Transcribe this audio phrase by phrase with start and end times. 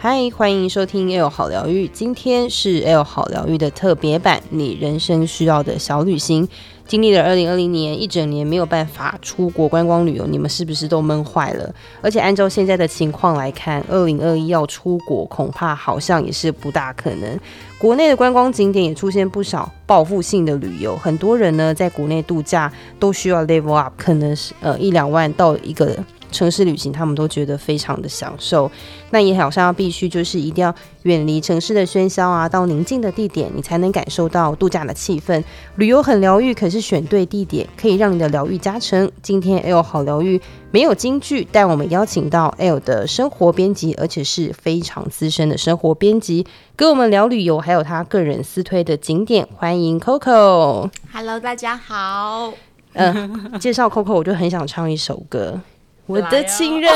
[0.00, 1.88] 嗨，欢迎收听 L 好疗愈。
[1.88, 6.48] 今天是 L 好疗愈的特别版，你人生需要的小旅行。
[6.86, 11.74] 经历了二零二零年一整年没有办法出国观光旅游，你们是不是都闷坏了？
[12.00, 17.36] 而且按照现在的情况来看，二零二一要出国恐怕好像也是不大可能。
[17.76, 25.98] 国内的观光景点也出现不少报复性的旅游，很多人呢在国内度假都需要 level up，可能是呃一两万到一个。
[26.30, 28.70] 城市旅行，他们都觉得非常的享受。
[29.10, 30.74] 那也好像要必须就是一定要
[31.04, 35.42] 远离城市的喧嚣啊，到宁静的地点，你才能感受到度假的气氛。
[35.76, 39.10] 旅游很疗愈，可是选对地点可以让你的疗愈加成。
[39.22, 49.48] 今天 L 好疗愈没有京剧，但我们邀请到 L 的生活编辑，而且是非常资深的生活编辑，跟我们聊旅游，还有他个人私推的景点。
[49.56, 50.90] 欢迎 Coco。
[51.12, 52.52] Hello，大家好。
[52.92, 55.60] 嗯、呃， 介绍 Coco，我就很想唱一首歌。
[56.08, 56.90] 我的情人，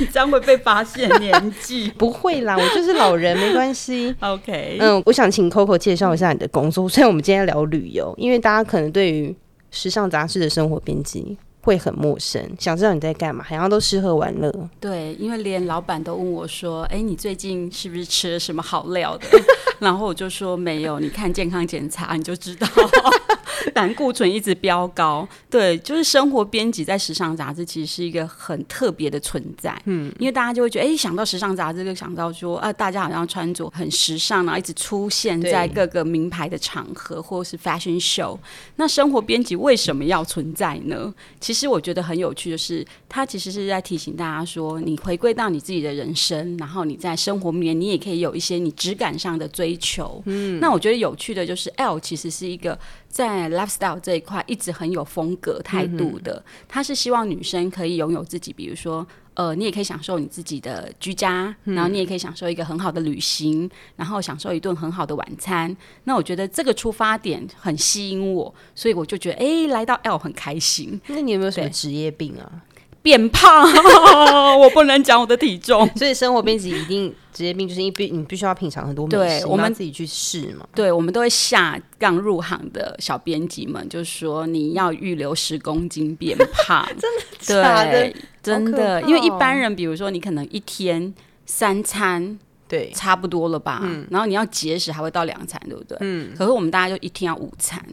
[0.00, 1.88] 你 这样会被发现年纪？
[1.98, 4.14] 不会啦，我就是老人，没关系。
[4.20, 6.88] OK，嗯，我想请 Coco 介绍一下你的工作。
[6.88, 9.36] 虽然我们今天聊旅游，因为大家可能对于
[9.70, 14.50] 时尚杂志的生活编辑会很陌生，想知道你在干嘛，好像都吃喝玩乐。
[14.80, 19.26] 对，因为连老板都问我说：“哎、欸，你最近是不是吃了什么好料的？”
[19.78, 22.66] 然后我就说：“没有，你看健康检查你就知道。”
[23.74, 38.38] 胆固醇一直飙高，对，就是生活编辑在时尚杂志其实是一个很特别的存在，嗯，因为大家就会觉得，哎、欸，想到时尚杂志就想到说，啊，大家好像穿着很时尚，然后一直出现在各个名牌的场合或是 fashion show。
[38.76, 41.12] 那生活编辑为什么要存在呢？
[41.40, 50.22] 其实我觉得很有趣的是，它其实是在提醒大家说，你回归到你自己的人生，然后你在生活里面，你也可以有一些你质感上的追求。
[50.26, 52.78] 嗯，那我觉得有趣的就是 L 其实是一个。
[53.12, 65.74] 在 lifestyle 这一块一直很有风格态度的，他是希望女生可以拥有自己，比如说，呃，你也可以享受你自己的居家，然后你也可以享受一个很好的旅行，然后享受一顿很好的晚餐。
[66.04, 71.00] 那我觉得这个出发点很吸引我，所以我就觉得，哎，来到 L 很开心。
[71.06, 72.62] 那你有没有什么职业病啊？
[73.02, 73.68] 变胖，
[74.58, 80.66] 我不能讲我的体重， 所以生活编辑一定职业病，就是因为你必须要品尝很多美食，对我们自己去试嘛。
[80.74, 87.90] 对，我们都会下刚入行的小编辑们，就是说你要预留十公斤变胖， 真的假的？
[87.90, 91.12] 对，真的，哦、因为一般人，比如说你可能一天
[91.44, 93.80] 三餐，对，差不多了吧？
[93.82, 95.98] 嗯，然后你要节食还会到两餐，对不对？
[96.00, 97.84] 嗯，可是我们大家就一天要五餐，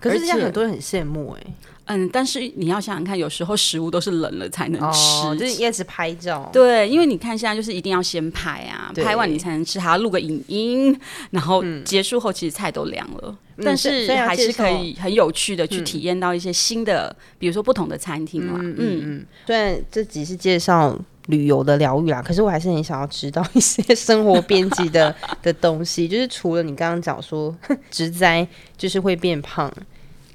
[0.00, 1.54] 可是这样很多人很羡慕哎、欸。
[1.90, 6.46] 嗯，但是你要想想看，有时候食物都是冷了才能吃，哦、就是一直拍照。
[6.52, 10.94] 对，因为你看现在就是一定要先拍啊，拍完你才能吃，还要录个影音，
[11.30, 18.58] 然后结束后其实菜都凉了，嗯、但是还是可以很有趣的去体验到一些新的，嗯、比如说不同的餐厅嘛。
[18.60, 19.26] 嗯嗯嗯。
[19.46, 20.94] 虽然这只是介绍
[21.28, 27.56] 旅游的疗愈啊，可是我还是很想要知道一些生活编辑的 的东西，就是除了你刚刚讲说
[27.90, 28.46] 直栽
[28.76, 29.72] 就是会变胖。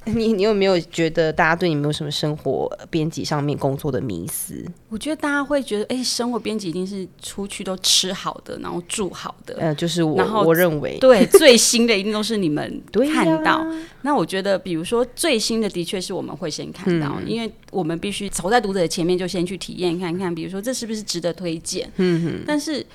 [0.14, 4.66] 你你有没有觉得大家对你没有什么生活编辑上面工作的迷思？
[4.90, 9.56] 我觉得大家会觉得，哎、欸，生活编辑一定是出去都吃好的，然后住好的。
[9.60, 12.82] 呃，就是我，然后我认为，对，最新的一定都是你们
[13.14, 13.54] 看到。
[13.54, 20.34] 啊、那我觉得，比如说最新的，的确是我们会先看到，嗯、因为我们必须走在读者的前面，就先去体验看看。
[20.34, 21.90] 比如说，这是不是值得推荐？
[21.96, 22.44] 嗯哼。
[22.46, 22.86] 但是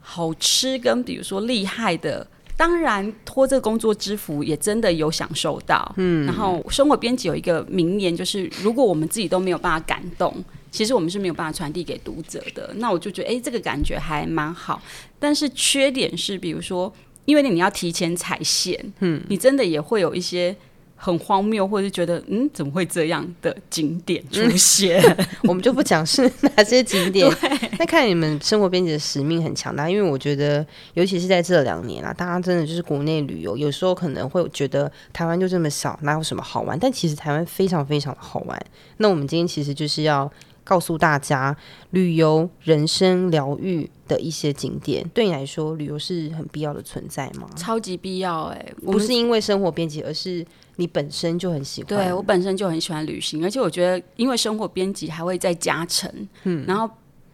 [0.00, 2.26] 好吃跟比如说厉害的。
[2.62, 5.92] 当然，拖这个工作之福，也真的有享受到。
[5.96, 10.32] 嗯，然后生活编辑有一个名言，就是如果我们自己都没有办法感动，
[10.70, 12.72] 其实我们是没有办法传递给读者的。
[12.76, 14.80] 那我就觉得，哎，这个感觉还蛮好。
[15.18, 20.56] 但是缺点是，比如说，因为你要提前踩线，嗯，你真的也会有一些。
[21.04, 25.02] 很荒谬，或者是觉得嗯，怎么会这样的景点出现？
[25.02, 27.28] 嗯、 我们就不讲是哪些景点。
[27.76, 30.64] 那看你们生活编辑的使命很强大，因为我觉得，
[30.94, 36.78] 尤其是在这两年啊，大家真的就是国内旅游，有时候可能会觉得台湾就这么小，哪有什么好玩？
[36.78, 38.56] 但其实台湾非常非常的好玩。
[38.98, 40.30] 那我们今天其实就是要
[40.64, 41.56] 告诉大家，
[41.90, 47.48] 旅游人生疗愈的一些景点，对你来说，旅游是很必要的存在吗？
[47.56, 50.46] 超级必要哎、欸，不是因为生活编辑，而是。
[50.76, 56.10] 你本身就很喜欢，对，我本身就很喜欢旅行，而且我觉得，因为生活编辑还会再加成，
[56.44, 56.88] 嗯，然后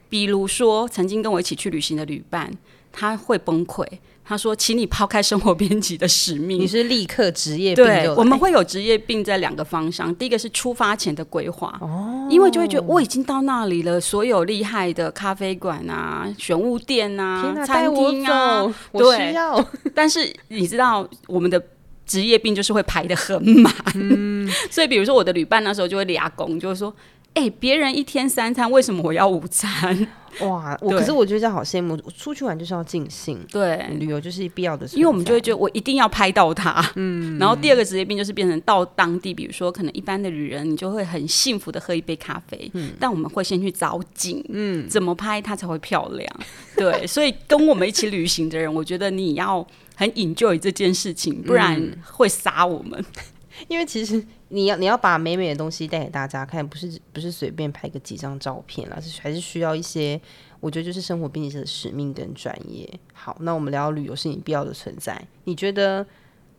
[0.08, 2.52] 比如说曾经跟我一起去旅行的旅伴，
[2.90, 3.86] 他会崩溃，
[4.28, 19.66] 他说：“请你抛开生活编辑的使命，你是立刻职业病。”对，我们会有职业病在两个方向，第一个是出发前的规划，哦，因为就会觉得我已经到那里了，所有厉害的咖啡馆啊、玄物店啊、哪餐厅啊，我需要。
[19.94, 21.62] 但是你知道我们的。
[22.08, 26.90] 职业病就是会排的很满，嗯、 所以比如说我的旅伴那时候就会俩工，就是说，
[27.34, 30.08] 哎、欸，别人一天三餐，为什么我要午餐？
[30.40, 31.96] 哇，我可是我觉得这样好羡慕。
[32.16, 36.84] 出去玩就是要尽兴，对，旅游就是必要的，因为我们就会觉得我一定要拍到它。
[36.96, 42.70] 嗯，然后第二个职业病就是变成到当地，比如说可能一般的旅人，你就会很幸福的喝一杯咖啡。
[42.74, 46.28] 嗯，但我们会先去找景，嗯，怎么拍它才会漂亮？
[46.76, 49.66] 对，所以跟我们一起旅行的人，我觉得你要
[49.96, 53.04] 很 enjoy 这件事情，不然会杀我们。
[53.66, 60.18] 因为其实你要你要把美美的东西带给大家看，不是不是随便拍个几张照片啦，是还是需要一些，
[60.60, 62.88] 我觉得就是生活编辑者的使命跟专业。
[63.12, 66.06] 好，那我们聊旅游是你必要的存在，你觉得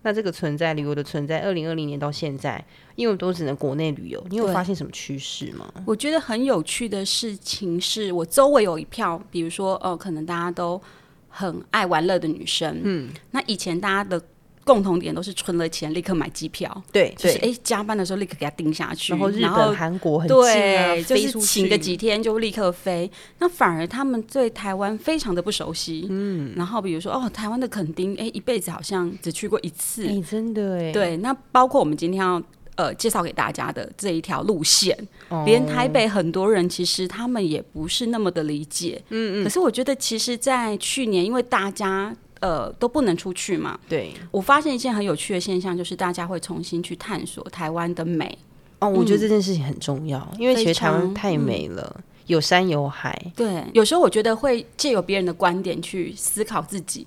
[0.04, 2.64] 那这个存在旅游的存在，二零二零年到现在，
[2.96, 5.68] 因为我们都只能国内旅游，你有发现什么趋势吗？
[5.86, 10.80] 我觉得很有趣的事情是我周围有一票，比如说哦、呃，可能大家都
[11.28, 14.22] 很爱玩乐的女生，嗯，那以前大家的。
[14.70, 23.10] 共同点都是存了钱立刻买机票，对，就是哎加班的时候立刻给他定下去，然后日本、韩国很近啊，对，就是请个几天就立刻飞。
[23.40, 31.18] 那反而他们对台湾非常的不熟悉，嗯，然后比如说哦，台湾的垦丁，哎，一辈子好像只去过一次， 哎，真的哎，对。
[31.18, 32.40] 那包括我们今天要
[32.76, 34.96] 呃介绍给大家的这一条路线，
[35.30, 39.44] 哦，连台北很多人其实他们也不是那么的理解，嗯嗯。
[39.44, 42.16] 可是我觉得，其实，在去年，因为大家。
[42.40, 43.80] 呃，都不能出去嘛。
[43.88, 48.38] 对，我发现一件很有趣的现象，就是大家会重新去探索台湾的美。
[48.80, 53.20] 哦，我觉得这件事情很重要，嗯、因为其实台湾太美了，嗯、有山有海。
[53.36, 57.06] 对，有时候我觉得会借由别人的观点去思考自己。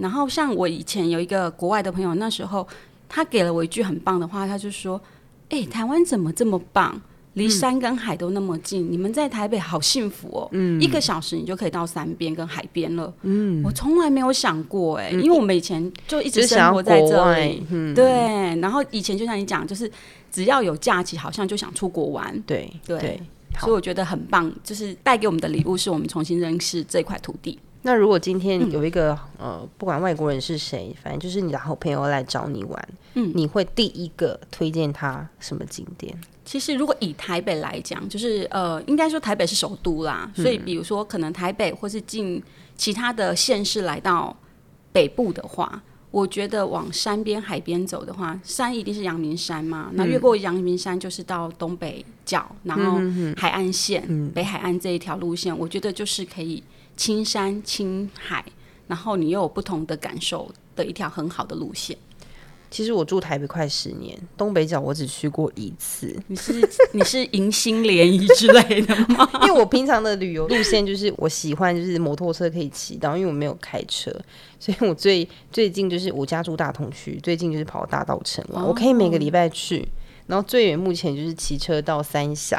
[0.00, 2.66] 然后，像我以前有一个国外的朋友，那时候
[3.08, 5.00] 他给了我一句很棒的话，他就说
[5.48, 7.00] ：“哎、欸，台湾怎么这么棒？”
[7.34, 10.48] 离山跟海都那么近，嗯，你们在台北好幸福哦！
[10.52, 13.12] 嗯，一个小时你就可以到山边跟海边了。
[13.22, 17.64] 嗯，我从来没有想过哎，嗯，因为我们以前就一直生活在这里。
[17.70, 18.04] 嗯，对。
[18.60, 19.90] 然后以前就像你讲，就是
[20.30, 22.40] 只要有假期，好像就想出国玩。
[22.46, 23.20] 对对，对，
[23.58, 27.58] 所以我觉得很棒，就是带给我们的礼物，是我们重新认识这块土地。
[27.82, 36.16] 那如果今天有一个、嗯、呃，不管外国人是谁，反正就是你的好朋友来找你玩，嗯，你会第一个推荐他什么景点？
[36.44, 42.42] 其实如果以台北来讲，就是呃，应该说台北是首都啦，嗯、所以比如说可能台北或是进
[42.76, 44.36] 其他的县市来到
[44.92, 53.00] 北部的话，我觉得往山边海边走的话，山一定是阳明山嘛，那、嗯、越过阳明山就是到东北角，然后
[53.36, 56.62] 海岸线、嗯、北海岸这一条路线，我觉得就是可以。
[56.96, 58.44] 青山青海，
[58.86, 61.98] 然后你又有不同的感受的一条很好的路线。
[62.74, 66.12] 其实我住台北快十年，东北角我只去过一次。
[66.26, 69.30] 你是 你是迎新联谊之类的吗？
[69.46, 74.10] 因为我平常的旅游路线就是我喜欢就是摩托车可以骑到，因为我没有开车，
[74.58, 79.86] 所以我最最近就是我家住大同区，最近就是跑大道城玩，哦，我可以每个礼拜去。
[80.26, 82.58] 然后最远目前就是骑车到三峡。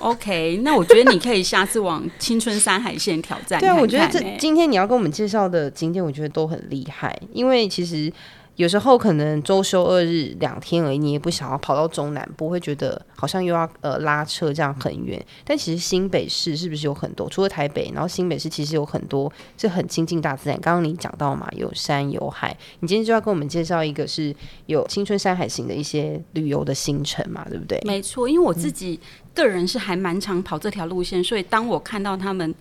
[0.00, 3.60] OK，那我觉得你可以下次往青春山海线挑战看看。
[3.60, 8.12] 对啊，我觉得这今天你要跟我们介绍的景点，我觉得都很厉害，因为其实。
[8.58, 15.24] 有时候可能周休二日两天而已，你也不想要跑到中南部，会觉得好像又要呃拉车这样很远。
[15.44, 17.28] 但其实新北市是不是有很多？
[17.28, 20.60] 除了台北，然后新北市其实有很多是很亲近大自然。
[20.60, 22.56] 刚刚你讲到嘛，有山有海。
[22.80, 24.34] 你今天就要跟我们介绍一个是
[24.66, 27.80] 有青春山海型的一些旅游的行程嘛，对不对？
[27.84, 28.98] 没错，因为我自己
[29.32, 32.52] 个人是还蛮常跑这条路线，所以当我看到他们。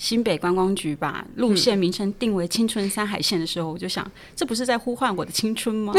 [0.00, 5.92] 新北观光局把路线名称定为“青春山海线”的时候，我就想，这不是在呼唤我的青春吗？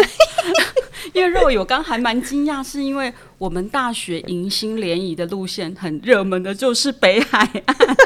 [1.13, 7.97] 因为肉友刚还蛮惊讶，是因为我们大学迎新联谊的路线很热门的，就是北海岸。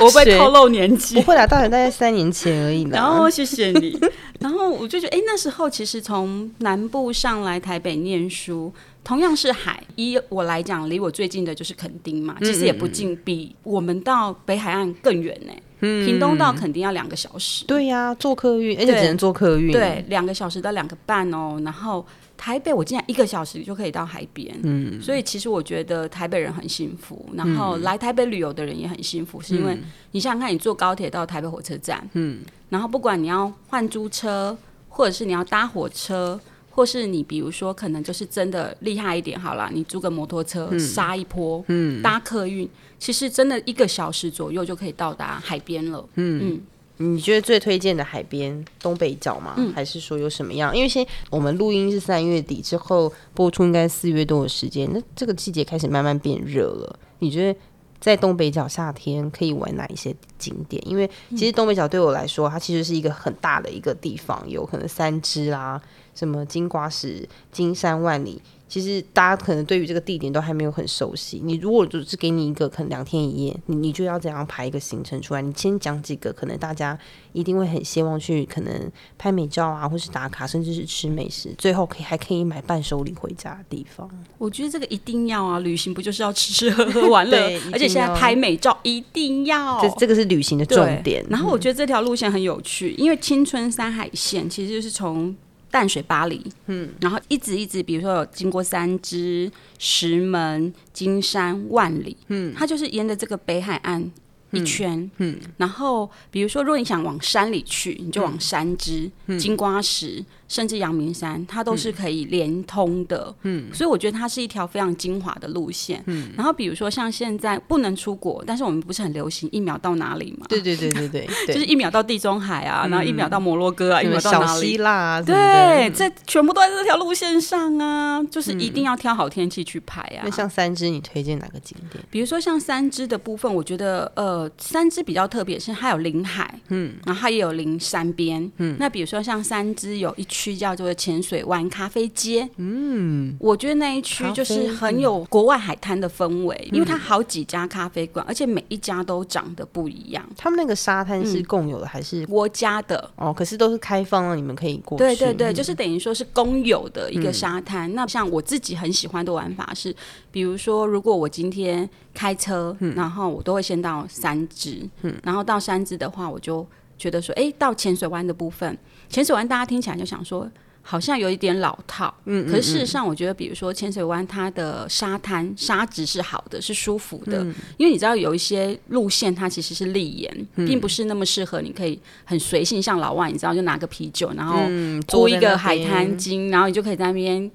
[0.00, 2.82] 我会透露年纪，不会啦，大学大概三年前而已。
[2.90, 3.98] 然后谢谢你，
[4.40, 8.72] 然后我就觉得，哎、欸，那时候其实从南部上来台北念书。
[9.04, 15.52] 同样是海，以我来讲，离我最近的就是垦丁嘛，其实也不近，比我们到北海岸更远呢。
[15.80, 17.64] 嗯，屏东到肯定要两个小时。
[17.66, 19.72] 对呀、啊，坐客运，而且只能坐客运。
[19.72, 21.60] 对，两个小时到两个半哦。
[21.64, 22.04] 然后
[22.36, 24.58] 台北，我竟然一个小时就可以到海边。
[24.62, 29.78] 嗯，所以其实我觉得台北人很幸福，然后来台北旅游的人也很幸福，是因为
[30.12, 34.56] 你想想看，你坐高铁到台北火车站，嗯，然后不管你要换租车，
[34.88, 36.38] 或者是你要搭火车。
[36.78, 42.68] 或是你比如说，可能就是真的厉害一点好了，你租个摩托车杀一波，嗯，搭客运，
[43.00, 46.08] 其实真的一个小时左右就可以到达海边了。
[46.14, 46.60] 嗯
[46.98, 49.54] 嗯，你觉得最推荐的海边东北角吗？
[49.56, 50.72] 嗯，还是说有什么样？
[50.72, 56.96] 因为现我们录音是三月底之后播出，应该四月多的时间，那这个季节开始慢慢变热了。
[57.18, 57.58] 你觉得
[58.00, 60.82] 在东北角夏天可以玩哪一些景点？
[60.88, 65.80] 因为其实东北角对我来说，它其实是一个很大的一个地方，有可能三支啦。
[66.14, 71.40] 什么金瓜石、金山万里，其实大家可能对于这个地点都还没有很熟悉。
[71.42, 75.40] 你如果只是给你一个可能两天一夜，你你就要怎样排一个行程出来？
[75.40, 76.96] 你先讲几个可能大家
[77.32, 84.08] 一定会很希望去，可能拍美照啊，或是打卡，甚至是吃美食，最后可以还可以买伴手礼回家的地方。
[84.36, 87.58] 我觉得这个一定要啊，旅行不就是要吃吃喝喝 玩乐？
[87.72, 91.24] 而且现在拍美照一定要，这这个是旅行的重点。
[91.30, 95.34] 然后我觉得这条路线很有趣，因为青春山海线其实就是从。
[95.70, 104.10] 淡水巴黎，嗯，然后一直一直，比如说有经过三支、石门、金山、万里，嗯，它就是沿着这个北海岸
[104.52, 110.24] 一圈，嗯，嗯，然后比如说，如果你想往山里去，你就往三支、嗯、金瓜石。
[110.48, 116.30] 甚至阳明山，它都是可以连通的，嗯，所以我觉得它是一条非常精华的路线，嗯。
[116.36, 120.46] 然后比如说像现在不能出国，但是我们不是很流行一秒到哪里嘛？
[120.48, 124.46] 对对对对对， 就是一秒到地中海啊，然后一秒到摩洛哥啊，一秒到哪里？
[124.46, 130.22] 小希腊啊，对，这全部都在这条路线上啊，就是一定要挑好天气去拍啊。
[130.24, 132.02] 那像三芝，你推荐哪个景点？
[132.10, 138.76] 比如说像三芝的部分，我觉得呃，三芝比较特别，是它有临海，嗯，然后它也有临山边，嗯。
[138.78, 150.24] 那比如说像三芝有一区叫做浅水湾咖啡街，嗯，我觉得那一区就是很有国外海滩的氛围，嗯，因为它好几家咖啡馆，而且每一家都长得不一样。
[150.36, 153.10] 他们那个沙滩是共有的还是国家的？
[153.16, 155.04] 哦，可是都是开放了，你们可以过去。
[155.04, 157.90] 对对对，就是等于说是公有的一个沙滩。
[157.90, 157.94] 嗯。
[157.94, 159.94] 那像我自己很喜欢的玩法是，
[160.30, 166.66] 比如说如果我今天开车，嗯，然后我都会先到三芝，嗯，然后到三芝的话，我就
[166.98, 168.76] 觉得说，哎，到浅水湾的部分，
[169.08, 170.50] 浅水湾大家听起来就想说。
[170.80, 177.54] 好像有一点老套，嗯，可是事实上，我觉得，比如说浅水湾，它的沙滩沙质是好的，是舒服的，嗯。
[177.76, 184.62] 因为你知道，有一些路线它其实是礫岩，嗯，并不是那么适合你可以很随性，像老外，你知道，就拿个啤酒，然后
[185.06, 187.50] 租一个海滩巾，然后你就可以在那边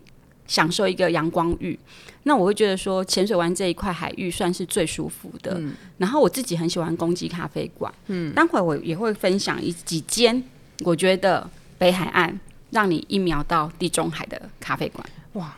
[0.46, 1.80] 享受一个阳光浴。
[2.24, 5.56] 那我会觉得说，浅水湾这一块海域算是最舒服的。
[5.60, 10.44] 嗯，然后我自己很喜欢公鸡咖啡馆，嗯，待会我也会分享一几间，
[10.80, 12.40] 我觉得北海岸。
[12.74, 15.56] 让你一秒到地中海的咖啡馆，哇！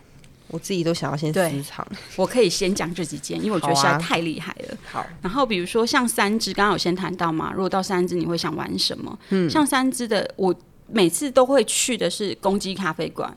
[0.50, 1.88] 我自己都想要先私藏。
[2.18, 4.78] 我可以先讲这几间，因为我觉得实在太厉害了。
[4.92, 9.18] 好，然后比如说像三芝，刚刚有先谈到嘛，如果到三芝，你会想玩什么？
[9.30, 10.54] 嗯，像三芝的，我
[10.88, 13.34] 每次都会去的是公鸡咖啡馆。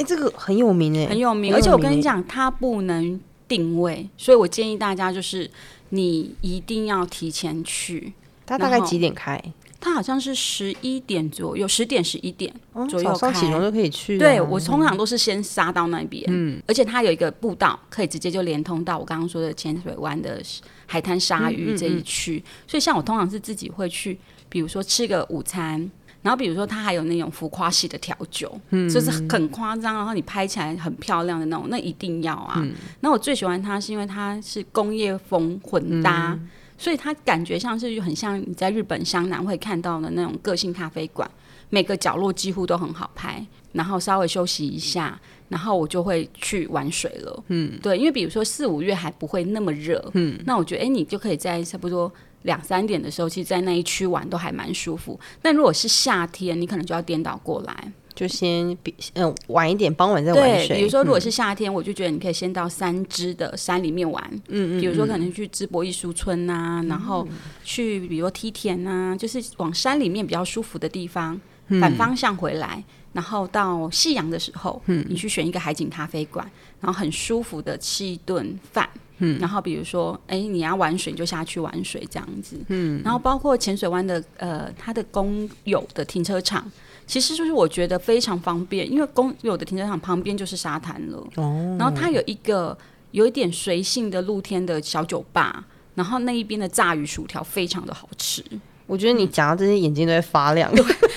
[0.00, 1.54] 哎，这个很有名哎，很有名。
[1.54, 5.48] 而且我跟你讲，它不能定位，所以我建议大家就是
[5.90, 8.14] 你一定要提前去。
[8.46, 9.40] 它大概几点开？
[9.78, 12.52] 它好像是十一点左右，十点十一点
[12.88, 14.18] 左右开，早上起床就可以去。
[14.18, 20.42] 对，我通常都是先杀到那边，嗯，而且它有一个步道，可以直接就连通到我刚刚说的浅水湾的
[20.86, 22.42] 海滩鲨鱼这一区。
[22.66, 25.90] 所以像我通常是自己会去，比如说吃个午餐，
[26.22, 32.54] 然后比如说它还有那种浮夸系的调酒，嗯，就是很夸张，然后你拍起来很漂亮的那种，那一定要啊。
[32.58, 36.32] 嗯，那我最喜欢它是因为它是工业风混搭。
[36.32, 36.48] 嗯
[36.80, 41.30] 所以它感觉像是很像你在日本湘南会看到的那种个性咖啡馆，
[41.68, 47.44] 每个角落几乎都很好拍，然后稍微休息一下，然后我就会去玩水了。
[47.48, 52.10] 嗯，对，因为比如说四五月还不会那么热，嗯，那我觉得哎，你就可以在差不多
[52.42, 55.18] 两三点的时候，其实，在那一区玩都还蛮舒服。
[55.42, 57.92] 但如果是夏天，你可能就要颠倒过来。
[58.12, 60.68] 就先比嗯晚一点，傍晚再玩水。
[60.68, 64.22] 对，比如说如果是夏天，嗯，我就觉得你可以先到三支的山里面玩。
[64.48, 64.80] 嗯嗯。
[64.80, 67.26] 比如说可能去淄博艺术村呐，啊嗯，然后
[67.64, 78.86] 去比如说梯田呐，啊，就是往山里面比较舒服的地方，嗯，反方向回来，然后到夕阳的时候，嗯，你去选一个海景咖啡馆，然后很舒服的吃一顿饭。
[79.20, 79.38] 嗯。
[79.38, 82.56] 然后比如说，哎，你要玩水你就下去玩水这样子。
[82.68, 83.00] 嗯。
[83.04, 86.70] 然后包括浅水湾的呃，它的公有的停车场。
[87.06, 91.18] 其实就是我觉得非常方便，因为公有的停车场旁边就是沙滩了。
[91.36, 91.76] 哦。
[91.78, 92.76] 然后它有一个
[93.12, 98.44] 有一点随性的露天的小酒吧，然后那一边的炸鱼薯条非常的好吃。
[98.86, 100.68] 我觉得你讲到这些，眼睛都会发亮。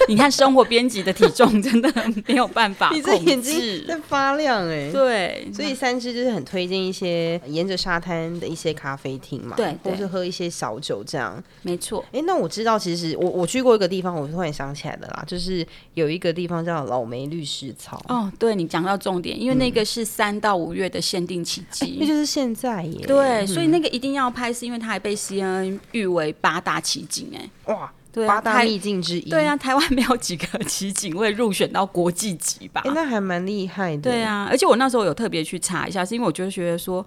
[0.05, 1.91] 对，你看生活编辑的体重真的
[2.27, 4.91] 没有办法你这眼睛在发亮哎、欸。
[4.91, 11.41] 对，所以三芝就是很推荐一些沿着沙滩的一些咖啡厅嘛，对，或是喝一些小酒这样。
[11.61, 12.03] 没错。
[12.07, 18.01] 哎、欸，那我知道，其实我我去过一个地方，我突然想起来的啦，就是有一个地方叫老梅绿丝草。
[18.07, 23.05] 哦，对，你讲到重点，因为那个是三到五月的限定奇迹，那、欸、就是现在耶。
[23.05, 27.73] 对，所以那个一定要拍，是因为它还被 CNN 誉为八大奇景哎。
[27.73, 29.29] 哇，对啊，八大秘境之一。
[29.29, 32.81] 对啊，台湾没有几个奇景会入选到国际级吧？
[32.85, 34.03] 欸，那还蛮厉害的。
[34.03, 37.05] 对啊，而且我那时候有特别去查一下，是因为我就觉得说。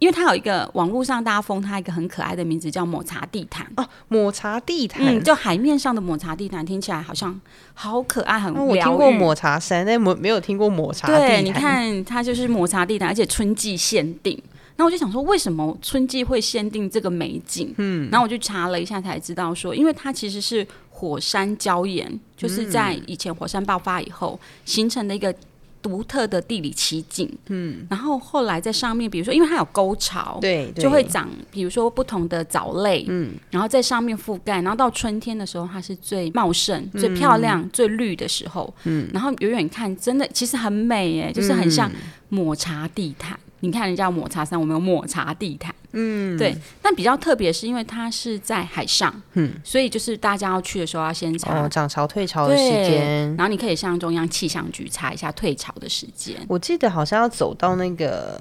[0.00, 7.40] 因为它有一个网络上大家封它一个很可爱的名字叫抹茶地毯哦，抹茶地毯，嗯，就海面上的抹茶地毯，听起来好像
[7.72, 8.68] 好可爱，很疗愈。
[8.70, 11.28] 我听过抹茶山，但没没有听过抹茶地毯。
[11.28, 14.38] 对，你看它就是抹茶地毯，而且春季限定。
[14.76, 17.72] 那我就想说，为什么春季会限定这个美景？
[17.78, 25.32] 嗯，然后我就查了一下，才知道说，因为它其实是火山礁岩，就是在以前火山爆发以后形成的一个
[25.80, 27.30] 独特的地理奇景。
[27.48, 38.74] 嗯，然后后来在上面，比如说，因为它有沟槽，对，对，就会长，比如说不同的藻类，嗯，然后在上面覆盖，然后到春天的时候，它是最茂盛、最漂亮、嗯、最绿的时候。
[38.84, 41.88] 嗯，然后远远看，真的其实很美耶，就是很像
[42.28, 43.38] 抹茶地毯。
[43.64, 46.54] 你看人家抹茶山，我们有抹茶地毯，嗯，对。
[46.82, 56.36] 但比较特别是因为它是在海上，嗯，所以就是大家要去的时候要先查哦，涨潮退潮的时间，然后你可以向中央气象局查一下退潮的时间。
[56.46, 58.38] 我记得好像要走到那个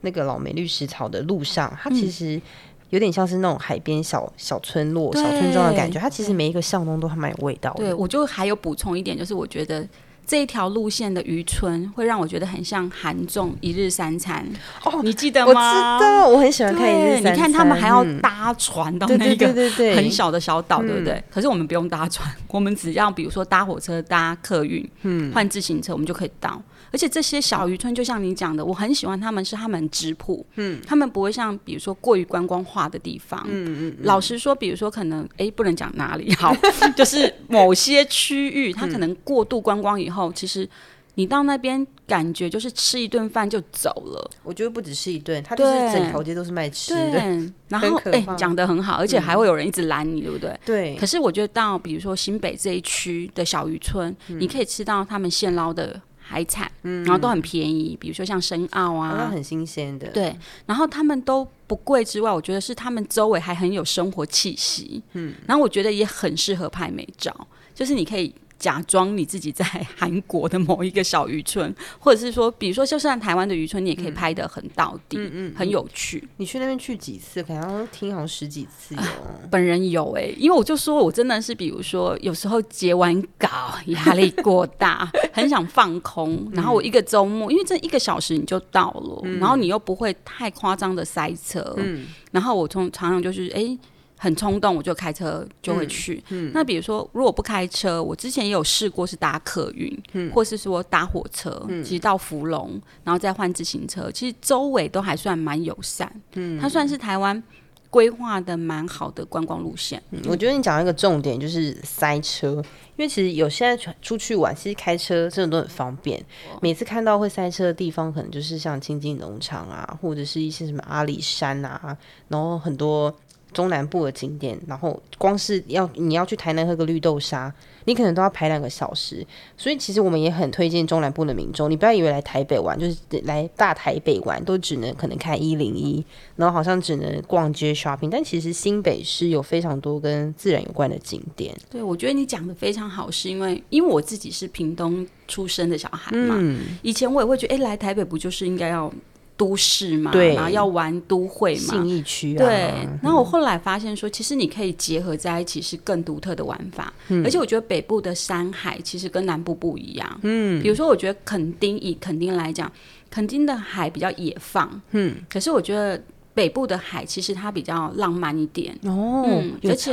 [0.00, 2.42] 那个老梅绿石草的路上，它其实
[2.90, 6.00] 有点像是那种海边小小村落、小村庄的感觉。
[6.00, 7.84] 它其实每一个巷弄都还蛮有味道的。
[7.84, 9.86] 对，我就还有补充一点，就是我觉得。
[10.26, 14.46] 这一条路线的渔村会让我觉得很像韩综一日三餐
[14.84, 15.94] 哦，你记得吗？
[15.94, 17.34] 我知道，我很喜欢看一日三餐。
[17.34, 19.48] 你看他们还要搭船到那个
[19.94, 21.22] 很小的小岛，对不对？
[21.30, 26.60] 可是我们不用搭船，我们只要比如说搭火车、搭客运，嗯，换自行车，我们就可以到。
[26.94, 33.96] 而且这些小渔村，就像你讲的，我很喜欢他们，是他们很质朴，嗯，他们不会像比如说过于观光化的地方，嗯嗯。
[34.04, 36.56] 老实说，比如说可能哎，不能讲哪里 好，
[36.94, 40.68] 就是某些区域，它可能过度观光以后，其实
[41.16, 44.30] 你到那边感觉就是吃一顿饭就走了。
[44.44, 47.20] 我觉得不只是一顿，它就是整条街都是卖吃的。
[47.66, 50.56] 然后哎，讲的很好，而且还会有人一直拦你，对不对？
[50.64, 50.94] 对。
[50.94, 56.00] 可是我觉得到比如说新北这一区的小渔村，你可以吃到他们现捞的。
[56.26, 60.08] 海产，然后都很便宜，比如说像深澳啊，都很新鲜的。
[60.08, 65.02] 对，然后他们都不贵之外，我觉得是他们周围还很有生活气息。
[65.12, 68.34] 嗯，然后我觉得也很适合拍美照，就是你可以。
[68.64, 69.62] 假装你自己在
[69.94, 76.26] 韩国的某一个小渔村，或者是说，比如说，就算台湾的渔村，你也可以拍的很到底，嗯嗯，很有趣。
[76.38, 77.42] 你去那边去几次？
[77.42, 79.02] 好像听好像十几次有。
[79.50, 83.48] 本人有哎、欸，因为我就说我真的是，比如说有时候结完稿
[83.88, 93.60] 压力过大， 很想放空，然后我一个周末，因为这一个小时你就到了，然后你又不会太夸张的塞车，嗯，然后我从常常就是哎。
[93.60, 93.78] 欸
[94.16, 96.22] 很冲动，我就开车就会去。
[96.28, 106.10] 嗯嗯、那比如说，如果不开车，我之前也有试过是搭客运，嗯、或是说搭火车，嗯、其实到福隆，然后再换自行车，其实周围都还算蛮友善。
[106.34, 107.42] 嗯，它算是台湾
[107.90, 110.02] 规划的蛮好的观光路线。
[110.12, 112.52] 嗯、我觉得你讲一个重点就是塞车，
[112.96, 116.18] 因为其实有现在出去玩，其实开车真的都很方便。
[116.50, 121.96] 哦、每次看到会塞车的地方，可能就是像清境农场啊，或者是一些什么阿里山啊，
[122.28, 123.14] 然后很多。
[123.54, 127.50] 中南部的景点，然后光是要你要去台南喝个绿豆沙，
[127.86, 129.26] 你可能都要排两个小时。
[129.56, 136.04] 所以其实我们也很推荐中南部的民众，你不要以为来台北玩就是来大台北玩都只能可能看一零一，
[136.36, 138.10] 然后好像只能逛街 shopping。
[138.10, 141.56] 但其实新北市有非常多跟自然有关的景点。
[141.70, 148.92] 对，我觉得你讲的非常好，是因为因为我自己是屏东出生的小孩嘛，嗯、以前我也会觉得，哎，来台北不就是应该要。
[149.36, 152.38] 都市嘛，对然后要玩都会嘛，信义区啊。
[152.38, 156.92] 对，然后我后来发现说，其实你可以结合在一起是更独特的玩法。
[157.08, 160.20] 嗯，而且我觉得北部的山海其实跟南部不一样。
[160.22, 162.70] 嗯，比如说我觉得垦丁以垦丁来讲，
[163.10, 164.80] 垦丁的海比较野放。
[164.92, 166.00] 嗯，可是我觉得
[166.32, 168.72] 北部的海其实它比较浪漫一点。
[168.84, 169.90] 哦，嗯，而且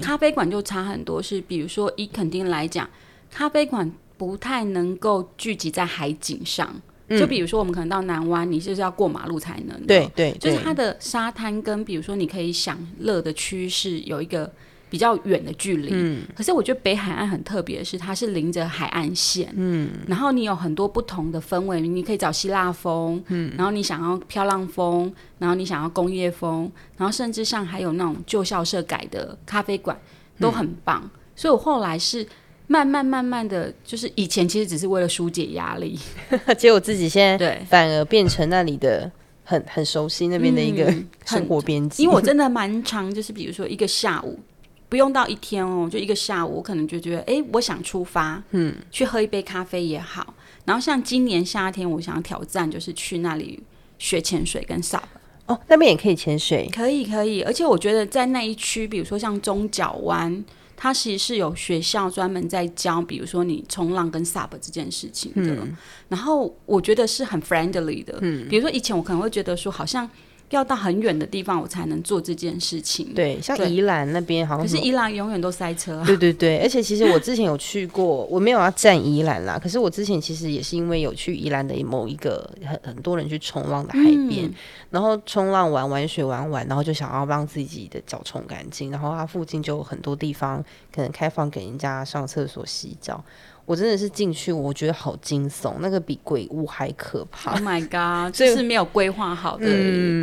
[0.00, 1.20] 咖啡馆就差很多。
[1.20, 2.88] 是比如说以垦丁来讲，
[3.28, 6.72] 咖啡馆不太能够聚集在海景上。
[7.08, 9.78] 就比如说，我们可能到南湾，你就是要过马路才能。
[9.86, 14.50] 对对，就是它的沙滩跟比如说你可以享乐的区是有一个
[14.88, 15.90] 比较远的距离。
[15.92, 16.22] 嗯。
[16.34, 19.52] 可是我觉得北海岸很特别的是，它是临着海岸线。
[19.54, 19.90] 嗯。
[20.06, 23.22] 然后你有很多不同的氛围，你可以找希腊风。
[23.28, 23.52] 嗯。
[23.56, 29.94] 然后你想要漂浪风，然后你想要工业风，然后甚至像还有那种旧校舍改的咖啡馆
[30.40, 31.02] 都很棒。
[31.04, 31.10] 嗯。
[31.36, 32.26] 所以我后来是。
[32.66, 35.98] 慢慢慢慢的就是以前其实只是为了疏解压力，
[36.56, 39.10] 结果自己现在对反而变成那里的
[39.44, 40.92] 很很熟悉那边的一个
[41.26, 42.02] 生活边界。
[42.02, 44.40] 因为我真的蛮长，就是比如说一个下午
[44.88, 50.32] 不用到一天哦，就一个下午，我可能就觉得哎，我想出发，嗯，去喝一杯咖啡也好。
[50.64, 53.62] 然后像今年夏天，我想要挑战就是去那里
[53.98, 55.02] 学潜水跟 SUP
[55.44, 60.42] 哦，那边也可以潜水，可以可以，而且我觉得在那一区，比如说像中角湾。
[60.76, 65.54] 它其实是有学校专门在教，比如说你冲浪跟 SUP 这件事情的。
[65.54, 65.76] 嗯、
[66.08, 68.18] 然后我觉得是很 friendly 的。
[68.20, 70.08] 嗯，比如说以前我可能会觉得说，好像
[70.50, 73.12] 要到很远的地方我才能做这件事情。
[73.14, 76.04] 对，像宜兰那边好像，可是宜兰永远都塞车啊。
[76.06, 79.58] 对对对，而且其实我之前有去过，我没有要站宜兰啦。
[79.60, 84.54] 可是我之前其实也是因为有去宜兰的某一个很很多人去冲浪的海边，嗯、
[84.90, 90.62] 然后冲浪玩玩水玩玩，然后就想要让自己的脚冲干净，然后它附近就有很多地方
[90.94, 93.22] 可能开放给人家上厕所洗脚。
[93.66, 97.52] 我真的是进去，我觉得好惊悚，那个比鬼屋还可怕。
[97.52, 98.34] Oh my god！
[98.34, 99.66] 这是没有规划好的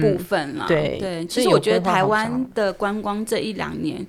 [0.02, 0.66] 部分啦。
[0.66, 4.06] 嗯、对对，其实我觉得台湾的观光这一两年。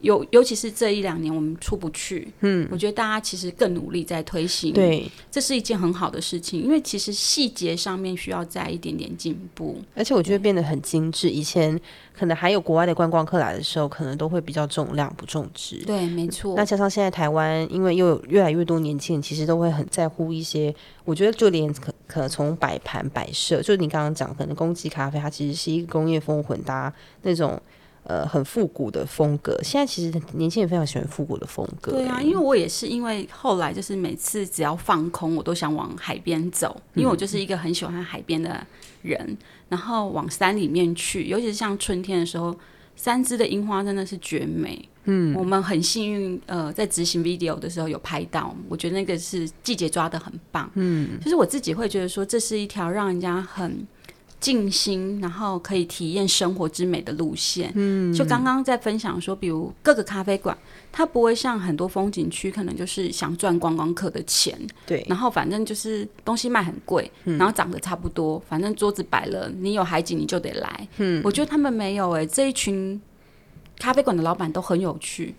[0.00, 2.26] 尤尤其是这一两年，我们出不去。
[2.40, 4.72] 嗯，我觉得大家其实更努力在推行。
[4.72, 9.76] 对，这是一件很好的事情，因为其实细节上面需要再一点点进步。
[9.94, 11.28] 而且我觉得变得很精致。
[11.28, 11.78] 以前
[12.14, 15.82] 可能还有国外的观光客来的时候，可能都会比较重量不重质。
[15.84, 16.54] 对，没错。
[16.56, 20.74] 那加上现在台湾，因为又有越来越多年轻人，其实都会很在乎一些。
[21.04, 27.60] 我觉得就连可可能从摆盘摆设，就是你刚刚讲，可能公鸡咖啡，它其实是一个工业风混搭那种。
[28.04, 29.58] 呃，很复古的风格。
[29.62, 31.92] 现在其实年轻人非常喜欢复古的风格。
[31.92, 38.66] 对啊，因为我也是因为后来就是每次只要放空，我都想往海边走，因为我就是一个很喜欢海边的
[39.02, 39.18] 人。
[39.22, 39.36] 嗯、
[39.68, 42.56] 然后往山里面去，尤其是像春天的时候，
[42.96, 44.88] 三只的樱花真的是绝美。
[45.04, 50.70] 嗯，我们很幸运，呃，在执行 video 的时候有拍到，我觉得那个是季节抓的很棒。
[50.74, 53.86] 嗯，就是我自己会觉得说，这是一条让人家很。
[54.40, 57.70] 静心，然后可以体验生活之美的路线。
[57.74, 60.56] 嗯，就刚刚在分享说，比如各个咖啡馆，
[60.90, 64.58] 它不会像很多风景区，可能就是想赚观光客的钱。
[64.86, 70.88] 对，然后反正就是东西卖很贵，嗯、然后长得差不多，反正桌子摆了，你有海景你就得来。
[70.96, 73.00] 嗯，我觉得他们没有哎、欸，这一群
[73.78, 75.34] 咖啡馆的老板都很有趣。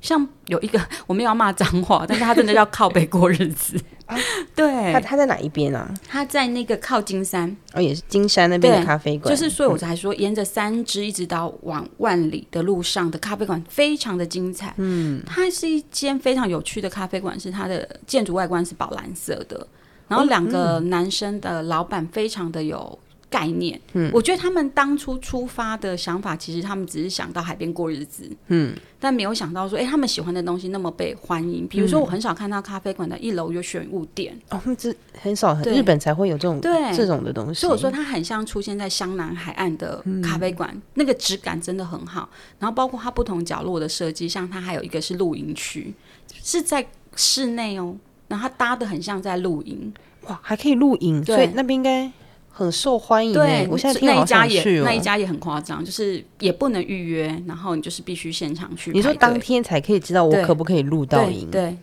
[0.00, 3.78] 像有一个， 我没有要骂脏话， 但是他真的要靠北过日子。
[4.06, 4.16] 啊、
[4.54, 5.92] 对，他他在哪一边啊？
[6.08, 9.34] 他在那个靠金山，哦，也是金山那边的咖啡馆。
[9.34, 14.72] 就是，所以我才说，沿着三支一直到往万里的路上的咖啡馆，非常的精彩。
[14.76, 19.66] 嗯，它是一间非常有趣的咖啡馆，是它的建筑外观是宝蓝色的，
[20.06, 22.96] 然后两个男生的老板非常的有。
[23.28, 31.66] 概念，嗯，我觉得他们当初出发的想法，其实他们只是想到海边过日子，嗯，但没有想到说，哎、欸，他们喜欢的东西那么被欢迎。
[31.66, 36.96] 比如说，我很少看到咖啡馆的一楼有选物店，哦，这很少，很日本才会有这种对。
[36.96, 37.60] 这种的东西。
[37.60, 42.28] 所以我说，它很像出现在湘南海岸的咖啡馆，嗯、那个质感真的很好。
[42.60, 45.92] 然后包括它不同角落的设计，像它还有一个是露营区，
[46.42, 46.86] 是在
[47.16, 47.96] 室内哦，
[48.28, 49.92] 然后它搭的很像在露营，
[50.28, 52.10] 哇，还可以露营，对所以那边应该。
[52.58, 58.90] 很受欢迎，对，我现在那一家也那一家也很夸张，就是也不能预约，然后你就是必须现场去。
[58.92, 61.50] 你说当天才可以知道我可不可以录到营？
[61.50, 61.76] 对，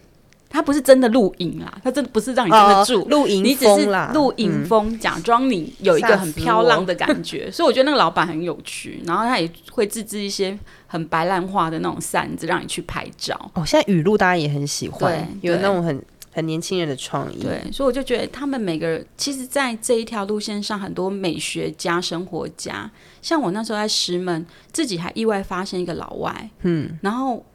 [0.50, 7.52] 他不是真的露营啦，他真的不是让你真的住露营，你只是露营风，假装你有一个很飘浪的感觉。
[7.52, 10.58] 所以我觉得那个老板很有趣，然后他也会自制一些
[10.88, 13.40] 很白兰花的那种扇子，让你去拍照。
[13.54, 16.04] 哦，现在语录大家也很喜欢，有那种很。
[16.34, 22.90] 很年轻人的创意，对，所以我就觉得他们每个人，其实，在这一条路线上，很多美学家、生活家，
[23.22, 27.46] 像我那时候在石门，自己还意外发现一个老外，嗯，然后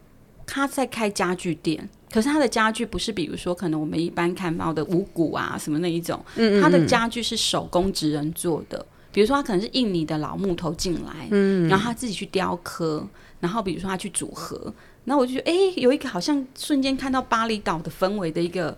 [0.47, 13.05] 他在开家具店，可是他的家具不是，比如说可能我们一般看到的五谷啊什么那一种，嗯，嗯，嗯，他的家具是手工职人做的，比如说他可能是印尼的老木头进来，嗯，然后他自己去雕刻，
[13.41, 14.73] 然后比如说他去组合。
[15.09, 18.77] 然后我就觉得，哎、欸，有一个好像瞬间看到巴厘岛的氛围的一个